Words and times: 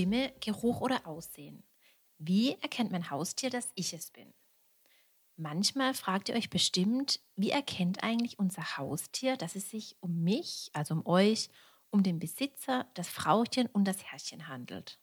Stimme, 0.00 0.32
Geruch 0.40 0.80
oder 0.80 1.06
Aussehen. 1.06 1.62
Wie 2.16 2.52
erkennt 2.62 2.90
mein 2.90 3.10
Haustier, 3.10 3.50
dass 3.50 3.70
ich 3.74 3.92
es 3.92 4.10
bin? 4.10 4.32
Manchmal 5.36 5.92
fragt 5.92 6.30
ihr 6.30 6.36
euch 6.36 6.48
bestimmt, 6.48 7.20
wie 7.36 7.50
erkennt 7.50 8.02
eigentlich 8.02 8.38
unser 8.38 8.78
Haustier, 8.78 9.36
dass 9.36 9.56
es 9.56 9.68
sich 9.68 9.98
um 10.00 10.22
mich, 10.22 10.70
also 10.72 10.94
um 10.94 11.04
euch, 11.04 11.50
um 11.90 12.02
den 12.02 12.18
Besitzer, 12.18 12.86
das 12.94 13.10
Frauchen 13.10 13.66
und 13.66 13.84
das 13.84 14.02
Herrchen 14.02 14.48
handelt. 14.48 14.98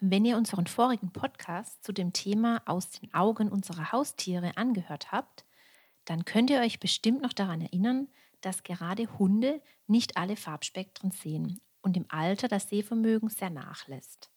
Wenn 0.00 0.24
ihr 0.24 0.38
unseren 0.38 0.66
vorigen 0.66 1.12
Podcast 1.12 1.84
zu 1.84 1.92
dem 1.92 2.14
Thema 2.14 2.62
aus 2.64 2.88
den 2.88 3.12
Augen 3.12 3.52
unserer 3.52 3.92
Haustiere 3.92 4.56
angehört 4.56 5.12
habt, 5.12 5.44
dann 6.06 6.24
könnt 6.24 6.48
ihr 6.48 6.60
euch 6.60 6.80
bestimmt 6.80 7.20
noch 7.20 7.34
daran 7.34 7.60
erinnern, 7.60 8.08
dass 8.40 8.62
gerade 8.62 9.18
Hunde 9.18 9.60
nicht 9.86 10.16
alle 10.16 10.36
Farbspektren 10.36 11.10
sehen 11.10 11.60
und 11.82 11.96
im 11.96 12.06
Alter 12.08 12.48
das 12.48 12.68
Sehvermögen 12.68 13.28
sehr 13.28 13.50
nachlässt. 13.50 14.30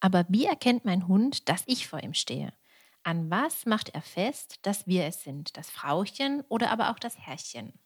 Aber 0.00 0.24
wie 0.28 0.44
erkennt 0.44 0.84
mein 0.84 1.06
Hund, 1.08 1.48
dass 1.48 1.62
ich 1.66 1.86
vor 1.88 2.02
ihm 2.02 2.14
stehe? 2.14 2.52
An 3.04 3.30
was 3.30 3.64
macht 3.66 3.90
er 3.90 4.02
fest, 4.02 4.58
dass 4.62 4.86
wir 4.86 5.04
es 5.04 5.22
sind, 5.22 5.56
das 5.56 5.70
Frauchen 5.70 6.42
oder 6.48 6.70
aber 6.70 6.90
auch 6.90 6.98
das 6.98 7.16
Herrchen? 7.18 7.78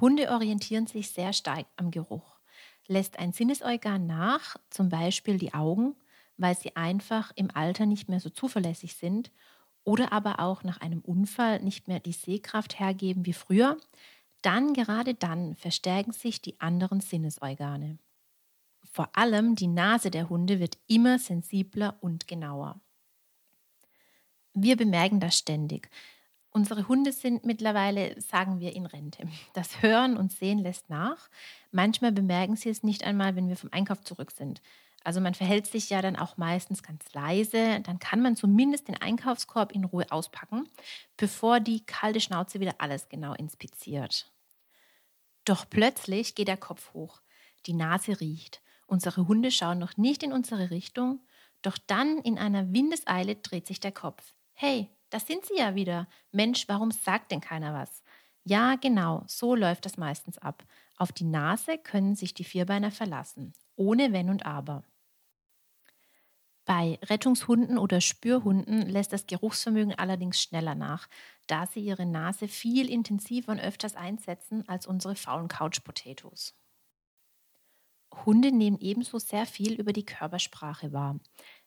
Hunde 0.00 0.30
orientieren 0.30 0.86
sich 0.86 1.10
sehr 1.10 1.32
stark 1.32 1.66
am 1.76 1.90
Geruch. 1.90 2.38
Lässt 2.86 3.18
ein 3.18 3.32
Sinnesorgan 3.32 4.06
nach, 4.06 4.56
zum 4.70 4.88
Beispiel 4.88 5.38
die 5.38 5.54
Augen, 5.54 5.96
weil 6.36 6.56
sie 6.56 6.76
einfach 6.76 7.32
im 7.36 7.50
Alter 7.54 7.86
nicht 7.86 8.08
mehr 8.08 8.20
so 8.20 8.30
zuverlässig 8.30 8.94
sind 8.94 9.30
oder 9.84 10.12
aber 10.12 10.40
auch 10.40 10.62
nach 10.62 10.80
einem 10.80 11.00
Unfall 11.00 11.60
nicht 11.60 11.88
mehr 11.88 12.00
die 12.00 12.12
Sehkraft 12.12 12.78
hergeben 12.78 13.26
wie 13.26 13.32
früher, 13.32 13.78
dann 14.42 14.72
gerade 14.72 15.14
dann 15.14 15.54
verstärken 15.54 16.12
sich 16.12 16.40
die 16.40 16.60
anderen 16.60 17.00
Sinnesorgane. 17.00 17.98
Vor 18.84 19.16
allem 19.16 19.54
die 19.54 19.66
Nase 19.66 20.10
der 20.10 20.28
Hunde 20.28 20.60
wird 20.60 20.78
immer 20.86 21.18
sensibler 21.18 21.96
und 22.00 22.26
genauer. 22.26 22.80
Wir 24.54 24.76
bemerken 24.76 25.20
das 25.20 25.36
ständig. 25.36 25.90
Unsere 26.50 26.88
Hunde 26.88 27.12
sind 27.12 27.44
mittlerweile, 27.44 28.20
sagen 28.20 28.58
wir, 28.58 28.74
in 28.74 28.86
Rente. 28.86 29.28
Das 29.52 29.82
Hören 29.82 30.16
und 30.16 30.32
Sehen 30.32 30.58
lässt 30.58 30.88
nach. 30.88 31.28
Manchmal 31.70 32.12
bemerken 32.12 32.56
sie 32.56 32.70
es 32.70 32.82
nicht 32.82 33.04
einmal, 33.04 33.36
wenn 33.36 33.48
wir 33.48 33.56
vom 33.56 33.72
Einkauf 33.72 34.02
zurück 34.02 34.30
sind. 34.30 34.62
Also 35.04 35.20
man 35.20 35.34
verhält 35.34 35.66
sich 35.66 35.90
ja 35.90 36.02
dann 36.02 36.16
auch 36.16 36.36
meistens 36.36 36.82
ganz 36.82 37.12
leise. 37.12 37.80
Dann 37.80 37.98
kann 37.98 38.20
man 38.20 38.34
zumindest 38.34 38.88
den 38.88 39.00
Einkaufskorb 39.00 39.72
in 39.72 39.84
Ruhe 39.84 40.06
auspacken, 40.10 40.68
bevor 41.16 41.60
die 41.60 41.84
kalte 41.84 42.20
Schnauze 42.20 42.60
wieder 42.60 42.74
alles 42.78 43.08
genau 43.08 43.34
inspiziert. 43.34 44.30
Doch 45.48 45.64
plötzlich 45.70 46.34
geht 46.34 46.48
der 46.48 46.58
Kopf 46.58 46.92
hoch. 46.92 47.22
Die 47.64 47.72
Nase 47.72 48.20
riecht. 48.20 48.60
Unsere 48.86 49.26
Hunde 49.28 49.50
schauen 49.50 49.78
noch 49.78 49.96
nicht 49.96 50.22
in 50.22 50.30
unsere 50.30 50.70
Richtung, 50.70 51.20
doch 51.62 51.78
dann 51.86 52.18
in 52.18 52.38
einer 52.38 52.74
Windeseile 52.74 53.36
dreht 53.36 53.66
sich 53.66 53.80
der 53.80 53.92
Kopf. 53.92 54.34
Hey, 54.52 54.90
da 55.08 55.18
sind 55.18 55.46
sie 55.46 55.56
ja 55.56 55.74
wieder. 55.74 56.06
Mensch, 56.32 56.68
warum 56.68 56.90
sagt 56.90 57.32
denn 57.32 57.40
keiner 57.40 57.72
was? 57.72 58.02
Ja, 58.44 58.76
genau, 58.76 59.24
so 59.26 59.54
läuft 59.54 59.86
das 59.86 59.96
meistens 59.96 60.36
ab. 60.36 60.64
Auf 60.98 61.12
die 61.12 61.24
Nase 61.24 61.78
können 61.78 62.14
sich 62.14 62.34
die 62.34 62.44
Vierbeiner 62.44 62.90
verlassen, 62.90 63.54
ohne 63.74 64.12
Wenn 64.12 64.28
und 64.28 64.44
Aber. 64.44 64.84
Bei 66.68 66.98
Rettungshunden 67.02 67.78
oder 67.78 68.02
Spürhunden 68.02 68.82
lässt 68.82 69.14
das 69.14 69.26
Geruchsvermögen 69.26 69.94
allerdings 69.94 70.38
schneller 70.42 70.74
nach, 70.74 71.08
da 71.46 71.64
sie 71.66 71.80
ihre 71.80 72.04
Nase 72.04 72.46
viel 72.46 72.90
intensiver 72.90 73.52
und 73.52 73.58
öfters 73.58 73.96
einsetzen 73.96 74.68
als 74.68 74.86
unsere 74.86 75.16
faulen 75.16 75.48
Couch 75.48 75.82
Potatoes. 75.82 76.54
Hunde 78.26 78.52
nehmen 78.52 78.78
ebenso 78.80 79.18
sehr 79.18 79.46
viel 79.46 79.80
über 79.80 79.94
die 79.94 80.04
Körpersprache 80.04 80.92
wahr. 80.92 81.20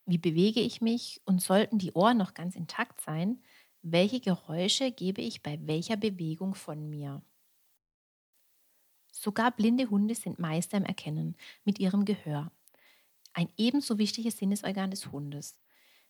Wie 0.06 0.19
bewege 0.19 0.59
ich 0.59 0.79
mich 0.81 1.19
und 1.25 1.41
sollten 1.41 1.79
die 1.79 1.94
Ohren 1.94 2.18
noch 2.18 2.35
ganz 2.35 2.56
intakt 2.56 3.01
sein, 3.01 3.41
welche 3.81 4.19
Geräusche 4.19 4.91
gebe 4.91 5.22
ich 5.22 5.41
bei 5.41 5.57
welcher 5.66 5.97
Bewegung 5.97 6.53
von 6.53 6.89
mir? 6.91 7.23
Sogar 9.13 9.51
blinde 9.51 9.89
Hunde 9.89 10.16
sind 10.16 10.38
Meister 10.38 10.75
im 10.78 10.83
Erkennen 10.83 11.38
mit 11.63 11.79
ihrem 11.79 12.03
Gehör. 12.06 12.51
Ein 13.34 13.50
ebenso 13.58 13.97
wichtiges 13.97 14.38
Sinnesorgan 14.38 14.92
des 14.92 15.12
Hundes. 15.12 15.59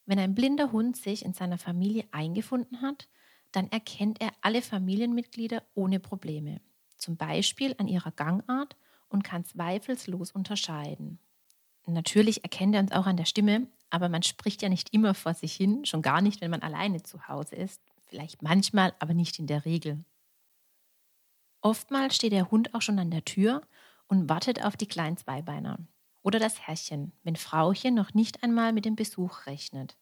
Wenn 0.05 0.19
ein 0.19 0.35
blinder 0.35 0.71
Hund 0.71 0.97
sich 0.97 1.23
in 1.23 1.33
seiner 1.33 1.57
Familie 1.57 2.05
eingefunden 2.11 2.81
hat, 2.81 3.07
dann 3.51 3.69
erkennt 3.71 4.21
er 4.21 4.31
alle 4.41 4.61
Familienmitglieder 4.61 5.63
ohne 5.73 5.99
Probleme, 5.99 6.61
zum 6.97 7.17
Beispiel 7.17 7.75
an 7.77 7.87
ihrer 7.87 8.11
Gangart 8.11 8.75
und 9.09 9.23
kann 9.23 9.45
zweifelslos 9.45 10.31
unterscheiden. 10.31 11.19
Natürlich 11.87 12.43
erkennt 12.43 12.75
er 12.75 12.81
uns 12.81 12.91
auch 12.91 13.05
an 13.05 13.17
der 13.17 13.25
Stimme, 13.25 13.67
aber 13.89 14.07
man 14.07 14.23
spricht 14.23 14.61
ja 14.61 14.69
nicht 14.69 14.93
immer 14.93 15.13
vor 15.13 15.33
sich 15.33 15.53
hin, 15.53 15.85
schon 15.85 16.01
gar 16.01 16.21
nicht, 16.21 16.41
wenn 16.41 16.51
man 16.51 16.61
alleine 16.61 17.03
zu 17.03 17.27
Hause 17.27 17.55
ist. 17.55 17.81
Vielleicht 18.07 18.41
manchmal, 18.41 18.93
aber 18.99 19.13
nicht 19.13 19.39
in 19.39 19.47
der 19.47 19.65
Regel. 19.65 20.03
Oftmals 21.61 22.15
steht 22.15 22.31
der 22.31 22.49
Hund 22.49 22.73
auch 22.73 22.81
schon 22.81 22.99
an 22.99 23.11
der 23.11 23.25
Tür 23.25 23.61
und 24.07 24.29
wartet 24.29 24.63
auf 24.63 24.77
die 24.77 24.87
kleinen 24.87 25.17
Zweibeiner. 25.17 25.79
Oder 26.23 26.39
das 26.39 26.59
Herrchen, 26.67 27.13
wenn 27.23 27.35
Frauchen 27.35 27.95
noch 27.95 28.13
nicht 28.13 28.43
einmal 28.43 28.73
mit 28.73 28.85
dem 28.85 28.95
Besuch 28.95 29.45
rechnet. 29.47 29.97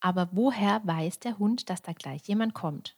Aber 0.00 0.28
woher 0.32 0.80
weiß 0.84 1.20
der 1.20 1.38
Hund, 1.38 1.70
dass 1.70 1.82
da 1.82 1.92
gleich 1.92 2.22
jemand 2.26 2.54
kommt? 2.54 2.96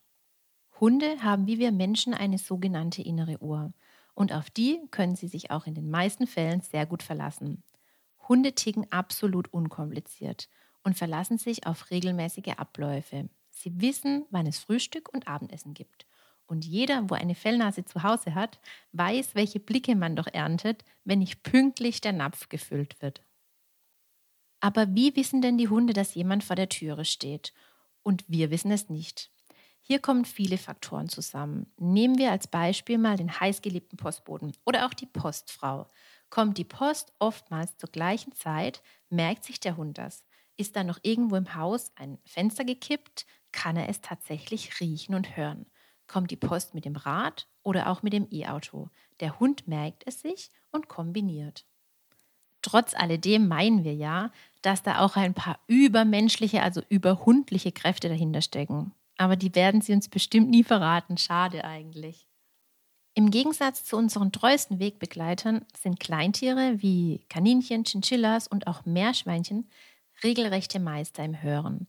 Hunde 0.81 1.23
haben 1.23 1.47
wie 1.47 1.59
wir 1.59 1.73
Menschen 1.73 2.15
eine 2.15 2.39
sogenannte 2.39 3.03
innere 3.03 3.41
Uhr 3.41 3.73
und 4.15 4.33
auf 4.33 4.51
die 4.51 4.81
können 4.91 5.15
sie 5.15 5.29
sich 5.29 5.51
auch 5.51 5.67
in 5.67 5.75
den 5.75 5.91
meisten 5.91 6.27
Fällen 6.27 6.63
sehr 6.63 6.87
gut 6.87 7.03
verlassen. 7.03 7.63
Hunde 8.29 8.55
ticken 8.55 8.91
absolut 8.91 9.53
unkompliziert 9.53 10.49
und 10.83 10.97
verlassen 10.97 11.39
sich 11.39 11.67
auf 11.67 11.91
regelmäßige 11.91 12.55
Abläufe. 12.57 13.29
Sie 13.51 13.81
wissen, 13.81 14.27
wann 14.31 14.47
es 14.47 14.59
Frühstück 14.59 15.13
und 15.13 15.29
Abendessen 15.29 15.75
gibt. 15.75 16.07
Und 16.47 16.65
jeder, 16.65 17.11
wo 17.11 17.15
eine 17.15 17.35
Fellnase 17.35 17.85
zu 17.85 18.03
Hause 18.03 18.35
hat, 18.35 18.61
weiß, 18.93 19.35
welche 19.35 19.61
Blicke 19.61 19.97
man 19.97 20.17
doch 20.17 20.27
erntet, 20.29 20.85
wenn 21.05 21.19
nicht 21.21 21.43
pünktlich 21.43 22.01
der 22.01 22.13
Napf 22.13 22.49
gefüllt 22.49 23.01
wird. 23.03 23.23
Aber 24.61 24.95
wie 24.95 25.15
wissen 25.17 25.43
denn 25.43 25.59
die 25.59 25.69
Hunde, 25.69 25.93
dass 25.93 26.15
jemand 26.15 26.45
vor 26.45 26.57
der 26.57 26.69
Türe 26.69 27.05
steht? 27.05 27.53
Und 28.03 28.25
wir 28.29 28.51
wissen 28.51 28.71
es 28.71 28.89
nicht. 28.89 29.31
Hier 29.81 30.01
kommen 30.01 30.25
viele 30.25 30.59
Faktoren 30.59 31.09
zusammen. 31.09 31.73
Nehmen 31.79 32.19
wir 32.19 32.33
als 32.33 32.49
Beispiel 32.49 32.99
mal 32.99 33.17
den 33.17 33.39
heißgeliebten 33.39 33.97
Postboden 33.97 34.53
oder 34.65 34.87
auch 34.87 34.95
die 34.95 35.07
Postfrau. 35.07 35.87
Kommt 36.29 36.59
die 36.59 36.65
Post 36.65 37.13
oftmals 37.21 37.77
zur 37.77 37.91
gleichen 37.91 38.33
Zeit, 38.33 38.83
merkt 39.11 39.45
sich 39.45 39.61
der 39.61 39.77
Hund 39.77 39.99
das. 39.99 40.25
Ist 40.57 40.75
da 40.75 40.83
noch 40.83 40.99
irgendwo 41.03 41.37
im 41.37 41.55
Haus 41.55 41.93
ein 41.97 42.19
Fenster 42.25 42.65
gekippt, 42.65 43.27
kann 43.53 43.77
er 43.77 43.89
es 43.89 44.01
tatsächlich 44.01 44.81
riechen 44.81 45.15
und 45.15 45.37
hören. 45.37 45.67
Kommt 46.07 46.31
die 46.31 46.37
Post 46.37 46.75
mit 46.75 46.85
dem 46.85 46.97
Rad 46.97 47.49
oder 47.63 47.91
auch 47.91 48.03
mit 48.03 48.13
dem 48.13 48.29
E-Auto. 48.31 48.91
Der 49.21 49.41
Hund 49.41 49.67
merkt 49.67 50.05
es 50.07 50.21
sich 50.21 50.51
und 50.71 50.89
kombiniert. 50.89 51.65
Trotz 52.63 52.95
alledem 52.95 53.49
meinen 53.49 53.85
wir 53.85 53.95
ja, 53.95 54.31
dass 54.63 54.83
da 54.83 55.01
auch 55.01 55.17
ein 55.17 55.35
paar 55.35 55.61
übermenschliche, 55.69 56.63
also 56.63 56.83
überhundliche 56.89 57.73
Kräfte 57.73 58.09
dahinter 58.09 58.43
stecken. 58.43 58.93
Aber 59.19 59.37
die 59.37 59.55
werden 59.55 59.81
sie 59.81 59.93
uns 59.93 60.09
bestimmt 60.09 60.51
nie 60.51 60.65
verraten. 60.65 61.17
Schade 61.17 61.65
eigentlich. 61.65 62.27
Im 63.15 63.31
Gegensatz 63.31 63.85
zu 63.85 63.97
unseren 63.97 64.31
treuesten 64.31 64.79
Wegbegleitern 64.79 65.65
sind 65.81 66.01
Kleintiere 66.01 66.83
wie 66.83 67.25
Kaninchen, 67.31 67.85
Chinchillas 67.85 68.47
und 68.47 68.67
auch 68.67 68.85
Meerschweinchen 68.85 69.71
regelrechte 70.23 70.81
Meister 70.81 71.25
im 71.25 71.41
Hören. 71.41 71.87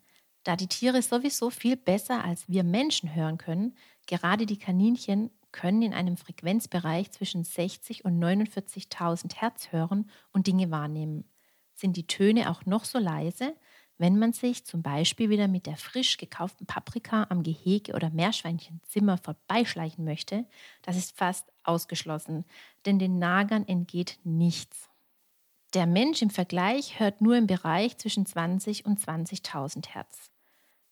Da 0.48 0.56
die 0.56 0.68
Tiere 0.68 1.02
sowieso 1.02 1.50
viel 1.50 1.76
besser 1.76 2.24
als 2.24 2.48
wir 2.48 2.64
Menschen 2.64 3.14
hören 3.14 3.38
können, 3.38 3.76
gerade 4.06 4.46
die 4.46 4.58
Kaninchen 4.58 5.30
können 5.52 5.82
in 5.82 5.94
einem 5.94 6.16
Frequenzbereich 6.16 7.12
zwischen 7.12 7.44
60 7.44 8.06
und 8.06 8.18
49.000 8.18 9.36
Hertz 9.36 9.74
hören 9.74 10.10
und 10.32 10.48
Dinge 10.48 10.72
wahrnehmen. 10.72 11.30
sind 11.76 11.98
die 11.98 12.08
Töne 12.08 12.50
auch 12.50 12.66
noch 12.66 12.86
so 12.86 12.98
leise, 12.98 13.58
wenn 13.98 14.18
man 14.18 14.32
sich 14.32 14.64
zum 14.64 14.82
Beispiel 14.82 15.30
wieder 15.30 15.50
mit 15.50 15.66
der 15.66 15.76
frisch 15.76 16.16
gekauften 16.16 16.66
Paprika 16.66 17.28
am 17.28 17.44
Gehege 17.44 17.94
oder 17.94 18.10
Meerschweinchenzimmer 18.10 19.18
vorbeischleichen 19.18 20.06
möchte, 20.06 20.46
das 20.82 20.96
ist 20.96 21.18
fast 21.18 21.52
ausgeschlossen, 21.64 22.46
denn 22.86 23.00
den 23.00 23.20
Nagern 23.20 23.68
entgeht 23.68 24.18
nichts. 24.24 24.90
Der 25.74 25.88
Mensch 25.88 26.22
im 26.22 26.30
Vergleich 26.30 27.02
hört 27.02 27.20
nur 27.20 27.36
im 27.36 27.48
Bereich 27.48 27.98
zwischen 27.98 28.26
20 28.26 28.86
und 28.86 28.98
20.000 28.98 29.90
Hertz. 29.90 30.32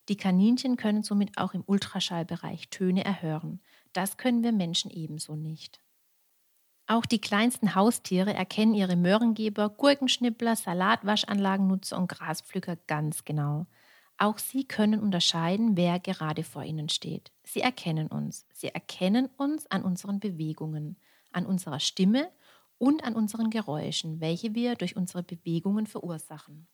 Die 0.08 0.16
Kaninchen 0.16 0.76
können 0.76 1.02
somit 1.02 1.36
auch 1.36 1.54
im 1.54 1.64
Ultraschallbereich 1.66 2.68
Töne 2.70 3.04
erhören. 3.04 3.60
Das 3.92 4.16
können 4.16 4.42
wir 4.42 4.52
Menschen 4.52 4.90
ebenso 4.90 5.34
nicht. 5.34 5.80
Auch 6.86 7.04
die 7.04 7.20
kleinsten 7.20 7.74
Haustiere 7.74 8.32
erkennen 8.32 8.74
ihre 8.74 8.94
Möhrengeber, 8.94 9.68
Gurkenschnippler, 9.70 10.54
Salatwaschanlagennutzer 10.54 11.98
und 11.98 12.08
Graspflücker 12.08 12.76
ganz 12.86 13.24
genau. 13.24 13.66
Auch 14.18 14.38
sie 14.38 14.64
können 14.64 15.00
unterscheiden, 15.00 15.76
wer 15.76 15.98
gerade 15.98 16.44
vor 16.44 16.62
ihnen 16.62 16.88
steht. 16.88 17.32
Sie 17.42 17.60
erkennen 17.60 18.06
uns. 18.06 18.46
Sie 18.54 18.68
erkennen 18.68 19.28
uns 19.36 19.66
an 19.70 19.82
unseren 19.82 20.20
Bewegungen, 20.20 20.96
an 21.32 21.44
unserer 21.44 21.80
Stimme 21.80 22.30
und 22.78 23.04
an 23.04 23.14
unseren 23.14 23.50
Geräuschen, 23.50 24.20
welche 24.20 24.54
wir 24.54 24.76
durch 24.76 24.96
unsere 24.96 25.24
Bewegungen 25.24 25.86
verursachen. 25.86 26.68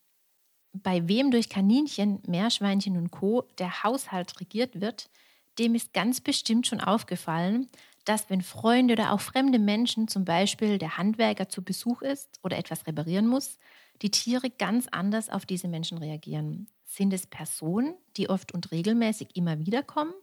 Bei 0.72 1.06
wem 1.06 1.30
durch 1.30 1.48
Kaninchen, 1.48 2.20
Meerschweinchen 2.26 2.96
und 2.96 3.10
Co. 3.10 3.42
der 3.58 3.82
Haushalt 3.82 4.40
regiert 4.40 4.80
wird, 4.80 5.10
dem 5.58 5.74
ist 5.74 5.92
ganz 5.92 6.20
bestimmt 6.20 6.66
schon 6.66 6.80
aufgefallen, 6.80 7.68
dass 8.04 8.30
wenn 8.30 8.40
Freunde 8.42 8.94
oder 8.94 9.12
auch 9.12 9.20
fremde 9.20 9.58
Menschen, 9.58 10.08
zum 10.08 10.24
Beispiel 10.24 10.78
der 10.78 10.96
Handwerker 10.96 11.48
zu 11.48 11.62
Besuch 11.62 12.02
ist 12.02 12.40
oder 12.42 12.56
etwas 12.58 12.86
reparieren 12.86 13.26
muss, 13.28 13.58
die 14.00 14.10
Tiere 14.10 14.50
ganz 14.50 14.88
anders 14.90 15.28
auf 15.28 15.44
diese 15.46 15.68
Menschen 15.68 15.98
reagieren. 15.98 16.68
Sind 16.84 17.12
es 17.12 17.26
Personen, 17.26 17.94
die 18.16 18.28
oft 18.30 18.52
und 18.52 18.70
regelmäßig 18.72 19.36
immer 19.36 19.58
wieder 19.58 19.82
kommen, 19.82 20.14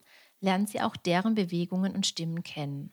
lernen 0.41 0.67
sie 0.67 0.81
auch 0.81 0.97
deren 0.97 1.35
Bewegungen 1.35 1.93
und 1.95 2.07
Stimmen 2.07 2.43
kennen. 2.43 2.91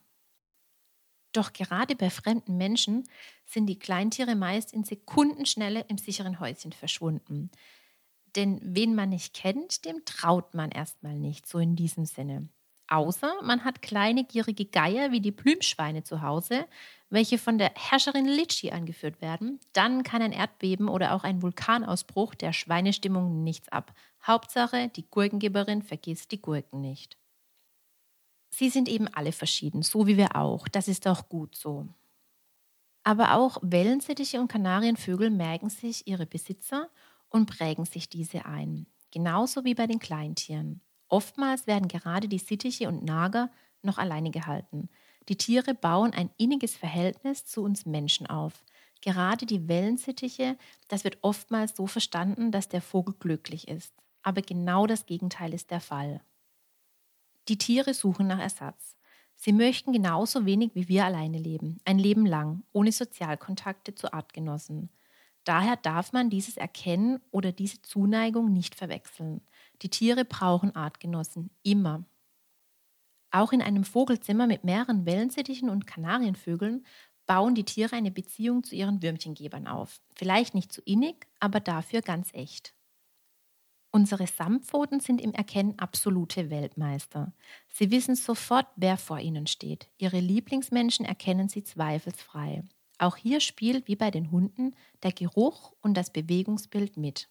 Doch 1.37 1.53
gerade 1.53 1.97
bei 1.97 2.09
fremden 2.09 2.57
Menschen 2.57 3.05
sind 3.45 3.67
die 3.67 3.79
Kleintiere 3.79 4.35
meist 4.35 4.73
in 4.73 4.85
Sekundenschnelle 4.85 5.85
im 5.89 5.99
sicheren 5.99 6.41
Häuschen 6.41 6.73
verschwunden. 6.73 7.51
Denn 8.37 8.59
wen 8.63 8.95
man 8.95 9.11
nicht 9.11 9.35
kennt, 9.35 9.85
dem 9.85 10.03
traut 10.07 10.55
man 10.55 10.71
erstmal 10.71 11.19
nicht, 11.19 11.47
so 11.47 11.59
in 11.59 11.77
diesem 11.77 12.07
Sinne. 12.07 12.49
Außer 12.89 13.43
man 13.43 13.65
hat 13.65 13.83
kleine 13.83 14.25
gierige 14.25 14.65
Geier 14.65 15.13
wie 15.13 15.21
die 15.21 15.31
Blümschweine 15.31 16.05
zu 16.05 16.23
Hause, 16.23 16.67
welche 17.11 17.37
von 17.37 17.59
der 17.59 17.73
Herrscherin 17.75 18.27
Litschi 18.27 18.71
angeführt 18.71 19.21
werden, 19.21 19.61
dann 19.75 20.05
kann 20.05 20.23
ein 20.23 20.33
Erdbeben 20.33 20.89
oder 20.89 21.13
auch 21.13 21.25
ein 21.25 21.43
Vulkanausbruch 21.43 22.35
der 22.35 22.55
Schweinestimmung 22.55 23.43
nichts 23.43 23.69
ab. 23.69 23.93
Hauptsache, 24.27 24.89
die 24.89 25.07
Gurkengeberin 25.11 25.83
vergisst 25.83 26.33
die 26.33 26.41
Gurken 26.41 26.81
nicht. 26.81 27.19
Sie 28.59 28.71
sind 28.71 28.89
eben 28.89 29.07
alle 29.09 29.33
verschieden, 29.33 29.83
so 29.83 30.07
wie 30.07 30.17
wir 30.17 30.35
auch. 30.35 30.67
Das 30.67 30.89
ist 30.89 31.07
auch 31.07 31.29
gut 31.29 31.55
so. 31.55 31.87
Aber 33.05 33.35
auch 33.35 33.59
Wellensittiche 33.61 34.41
und 34.41 34.49
Kanarienvögel 34.49 35.29
merken 35.29 35.69
sich 35.69 36.07
ihre 36.07 36.25
Besitzer 36.25 36.89
und 37.29 37.45
prägen 37.45 37.85
sich 37.85 38.09
diese 38.09 38.47
ein. 38.47 38.87
Genauso 39.11 39.67
wie 39.67 39.75
bei 39.75 39.87
den 39.87 39.99
Kleintieren. 39.99 40.81
Oftmals 41.09 41.67
werden 41.67 41.87
gerade 41.87 42.29
die 42.29 42.39
Sittiche 42.39 42.89
und 42.89 43.05
Nager 43.05 43.51
noch 43.83 43.99
alleine 43.99 44.31
gehalten. 44.31 44.89
Die 45.29 45.37
Tiere 45.37 45.75
bauen 45.75 46.15
ein 46.15 46.31
inniges 46.39 46.79
Verhältnis 46.79 47.45
zu 47.45 47.63
uns 47.63 47.85
Menschen 47.85 48.27
auf. 48.27 48.65
Gerade 49.03 49.45
die 49.45 49.69
Wellensittiche, 49.69 50.57
das 50.89 51.05
wird 51.05 51.19
oftmals 51.21 51.77
so 51.77 51.87
verstanden, 51.87 52.53
dass 52.53 52.71
der 52.71 52.81
Vogel 52.81 53.17
glücklich 53.19 53.69
ist. 53.69 53.93
Aber 54.23 54.41
genau 54.41 54.87
das 54.87 55.05
Gegenteil 55.05 55.53
ist 55.53 55.71
der 55.71 55.83
Fall. 55.83 56.23
Die 57.49 57.59
Tiere 57.59 57.95
suchen 57.95 58.27
nach 58.27 58.41
Ersatz. 58.41 58.97
Sie 59.37 59.53
möchten 59.53 59.93
genauso 59.93 60.47
wenig 60.47 60.75
wie 60.75 60.89
wir 60.89 61.05
alleine 61.05 61.39
leben, 61.39 61.79
ein 61.85 61.99
Leben 61.99 62.27
lang, 62.27 62.65
ohne 62.73 62.91
Sozialkontakte 62.91 63.95
zu 63.95 64.13
Artgenossen. 64.13 64.91
Daher 65.45 65.77
darf 65.77 66.13
man 66.13 66.31
dieses 66.31 66.57
Erkennen 66.57 67.21
oder 67.31 67.53
diese 67.53 67.81
Zuneigung 67.83 68.53
nicht 68.53 68.75
verwechseln. 68.75 69.43
Die 69.83 69.91
Tiere 69.91 70.25
brauchen 70.25 70.75
Artgenossen, 70.75 71.51
immer. 71.63 72.05
Auch 73.31 73.53
in 73.53 73.63
einem 73.63 73.85
Vogelzimmer 73.85 74.47
mit 74.47 74.65
mehreren 74.65 75.07
Wellensittichen 75.07 75.69
und 75.69 75.87
Kanarienvögeln 75.87 76.85
bauen 77.27 77.55
die 77.55 77.65
Tiere 77.65 77.95
eine 77.95 78.11
Beziehung 78.11 78.65
zu 78.65 78.75
ihren 78.75 79.03
Würmchengebern 79.03 79.67
auf. 79.67 80.01
Vielleicht 80.15 80.55
nicht 80.55 80.73
so 80.73 80.83
innig, 80.85 81.27
aber 81.39 81.61
dafür 81.61 82.01
ganz 82.01 82.31
echt. 82.33 82.76
Unsere 83.97 84.27
Samtpfoten 84.27 85.01
sind 85.01 85.23
im 85.23 85.33
Erkennen 85.33 85.79
absolute 85.79 86.51
Weltmeister. 86.51 87.33
Sie 87.71 87.91
wissen 87.91 88.15
sofort, 88.15 88.67
wer 88.77 88.99
vor 88.99 89.21
ihnen 89.21 89.47
steht. 89.47 89.89
Ihre 89.97 90.21
Lieblingsmenschen 90.21 91.07
erkennen 91.07 91.49
sie 91.49 91.65
zweifelsfrei. 91.65 92.63
Auch 92.99 93.17
hier 93.17 93.41
spielt, 93.41 93.89
wie 93.89 93.97
bei 93.97 94.11
den 94.11 94.31
Hunden, 94.31 94.75
der 95.03 95.13
Geruch 95.13 95.73
und 95.81 95.95
das 95.95 96.11
Bewegungsbild 96.11 96.99
mit. 96.99 97.31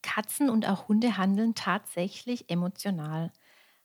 Katzen 0.00 0.48
und 0.48 0.66
auch 0.66 0.88
Hunde 0.88 1.18
handeln 1.18 1.54
tatsächlich 1.54 2.48
emotional. 2.48 3.30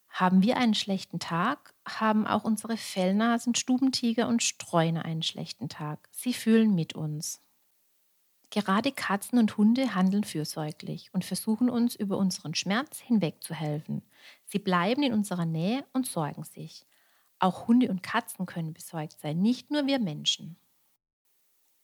Haben 0.07 0.43
wir 0.43 0.55
einen 0.55 0.73
schlechten 0.73 1.19
Tag, 1.19 1.73
haben 1.85 2.27
auch 2.27 2.45
unsere 2.45 2.77
Fellnasen, 2.77 3.55
Stubentiger 3.55 4.29
und 4.29 4.41
Streuner 4.41 5.03
einen 5.03 5.21
schlechten 5.21 5.67
Tag. 5.67 6.07
Sie 6.13 6.33
fühlen 6.33 6.73
mit 6.73 6.93
uns. 6.93 7.41
Gerade 8.51 8.91
Katzen 8.91 9.39
und 9.39 9.55
Hunde 9.55 9.95
handeln 9.95 10.25
fürsorglich 10.25 11.09
und 11.13 11.23
versuchen 11.23 11.69
uns 11.69 11.95
über 11.95 12.17
unseren 12.17 12.53
Schmerz 12.53 12.99
hinwegzuhelfen. 12.99 14.03
Sie 14.45 14.59
bleiben 14.59 15.03
in 15.03 15.13
unserer 15.13 15.45
Nähe 15.45 15.85
und 15.93 16.05
sorgen 16.05 16.43
sich. 16.43 16.85
Auch 17.39 17.67
Hunde 17.67 17.89
und 17.89 18.03
Katzen 18.03 18.45
können 18.45 18.73
besorgt 18.73 19.19
sein, 19.21 19.41
nicht 19.41 19.71
nur 19.71 19.87
wir 19.87 19.99
Menschen. 19.99 20.57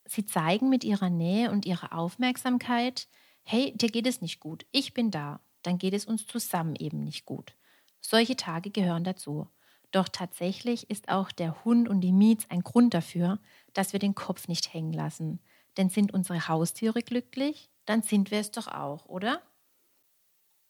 Sie 0.05 0.25
zeigen 0.25 0.69
mit 0.69 0.83
ihrer 0.83 1.09
Nähe 1.09 1.51
und 1.51 1.65
ihrer 1.65 1.97
Aufmerksamkeit, 1.97 3.07
hey, 3.43 3.73
dir 3.75 3.89
geht 3.89 4.05
es 4.05 4.21
nicht 4.21 4.41
gut, 4.41 4.65
ich 4.73 4.93
bin 4.93 5.09
da, 5.09 5.39
dann 5.63 5.77
geht 5.77 5.93
es 5.93 6.05
uns 6.05 6.27
zusammen 6.27 6.75
eben 6.75 6.99
nicht 6.99 7.25
gut. 7.25 7.55
Solche 8.01 8.35
Tage 8.35 8.71
gehören 8.71 9.05
dazu. 9.05 9.47
Doch 9.91 10.09
tatsächlich 10.09 10.89
ist 10.89 11.07
auch 11.07 11.31
der 11.31 11.63
Hund 11.63 11.87
und 11.87 12.01
die 12.01 12.11
Mietz 12.11 12.45
ein 12.49 12.61
Grund 12.61 12.93
dafür, 12.93 13.39
dass 13.73 13.93
wir 13.93 14.01
den 14.01 14.15
Kopf 14.15 14.49
nicht 14.49 14.73
hängen 14.73 14.91
lassen. 14.91 15.39
Denn 15.77 15.89
sind 15.89 16.13
unsere 16.13 16.47
Haustiere 16.47 17.01
glücklich, 17.01 17.69
dann 17.85 18.01
sind 18.01 18.31
wir 18.31 18.39
es 18.39 18.51
doch 18.51 18.67
auch, 18.67 19.05
oder? 19.05 19.41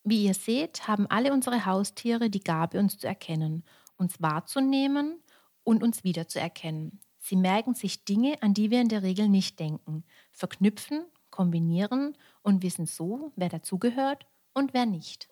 Wie 0.04 0.24
ihr 0.24 0.34
seht, 0.34 0.88
haben 0.88 1.08
alle 1.08 1.34
unsere 1.34 1.66
Haustiere 1.66 2.30
die 2.30 2.44
Gabe, 2.44 2.80
uns 2.80 2.98
zu 2.98 3.08
erkennen, 3.08 3.64
uns 3.98 4.22
wahrzunehmen 4.22 5.22
und 5.64 5.84
uns 5.84 6.04
wiederzuerkennen. 6.04 7.00
Sie 7.20 7.36
merken 7.36 7.74
sich 7.74 8.06
Dinge, 8.06 8.42
an 8.42 8.54
die 8.54 8.72
wir 8.72 8.80
in 8.80 8.90
der 8.90 9.04
Regel 9.04 9.28
nicht 9.28 9.60
denken, 9.60 10.04
verknüpfen 10.32 11.06
kombinieren 11.30 12.18
und 12.42 12.64
wissen 12.64 12.86
so, 12.86 13.32
wer 13.36 13.50
dazugehört 13.50 14.26
und 14.54 14.74
wer 14.74 14.86
nicht. 14.86 15.28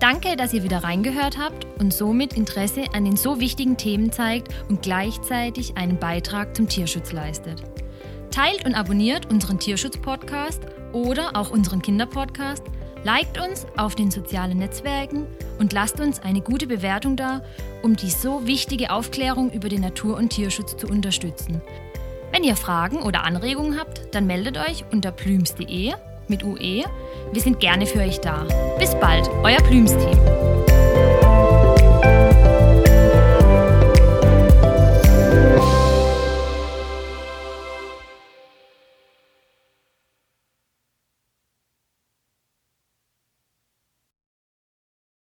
Danke, 0.00 0.34
dass 0.36 0.54
ihr 0.54 0.62
wieder 0.62 0.82
reingehört 0.82 1.36
habt 1.36 1.66
und 1.78 1.92
somit 1.92 2.32
Interesse 2.32 2.84
an 2.94 3.04
den 3.04 3.18
so 3.18 3.38
wichtigen 3.38 3.76
Themen 3.76 4.10
zeigt 4.10 4.48
und 4.70 4.80
gleichzeitig 4.80 5.76
einen 5.76 5.98
Beitrag 5.98 6.56
zum 6.56 6.68
Tierschutz 6.68 7.12
leistet. 7.12 7.62
Teilt 8.30 8.64
und 8.64 8.74
abonniert 8.74 9.30
unseren 9.30 9.58
Tierschutz-Podcast 9.58 10.62
oder 10.94 11.36
auch 11.36 11.50
unseren 11.50 11.82
Kinderpodcast 11.82 12.64
Liked 13.04 13.40
uns 13.40 13.66
auf 13.76 13.94
den 13.94 14.10
sozialen 14.10 14.58
Netzwerken 14.58 15.26
und 15.58 15.72
lasst 15.72 16.00
uns 16.00 16.20
eine 16.20 16.40
gute 16.40 16.66
Bewertung 16.66 17.16
da, 17.16 17.42
um 17.82 17.96
die 17.96 18.10
so 18.10 18.46
wichtige 18.46 18.90
Aufklärung 18.90 19.50
über 19.50 19.68
den 19.68 19.80
Natur- 19.82 20.16
und 20.16 20.30
Tierschutz 20.30 20.76
zu 20.76 20.86
unterstützen. 20.86 21.60
Wenn 22.32 22.44
ihr 22.44 22.56
Fragen 22.56 23.02
oder 23.02 23.24
Anregungen 23.24 23.78
habt, 23.78 24.14
dann 24.14 24.26
meldet 24.26 24.56
euch 24.56 24.84
unter 24.92 25.12
plüms.de 25.12 25.92
mit 26.30 26.42
UE. 26.42 26.84
Wir 27.32 27.42
sind 27.42 27.60
gerne 27.60 27.84
für 27.84 27.98
euch 27.98 28.20
da. 28.20 28.46
Bis 28.78 28.94
bald, 28.94 29.28
euer 29.42 29.58
Plüms-Team. 29.58 30.18